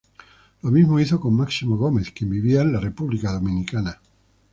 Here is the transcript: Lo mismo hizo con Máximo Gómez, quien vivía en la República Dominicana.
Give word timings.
Lo 0.63 0.71
mismo 0.71 0.99
hizo 0.99 1.19
con 1.19 1.35
Máximo 1.35 1.77
Gómez, 1.77 2.09
quien 2.11 2.31
vivía 2.31 2.61
en 2.61 2.73
la 2.73 2.79
República 2.79 3.31
Dominicana. 3.33 4.01